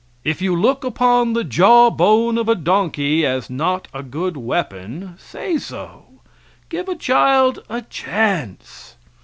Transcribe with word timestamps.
If 0.23 0.41
you 0.41 0.55
look 0.55 0.83
upon 0.83 1.33
the 1.33 1.43
jaw 1.43 1.91
bone 1.91 2.39
of 2.39 2.49
a 2.49 2.55
donkey 2.55 3.23
as 3.23 3.51
not 3.51 3.87
a 3.93 4.01
good 4.01 4.35
weapon, 4.35 5.13
say 5.19 5.59
so. 5.59 6.21
Give 6.69 6.89
a 6.89 6.95
child 6.95 7.63
a 7.69 7.83
chance. 7.83 8.95